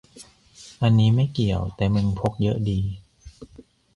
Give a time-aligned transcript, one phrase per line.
[0.81, 2.79] อันนี้ไม่เกี่ยว แต่มึงพกเยอะดี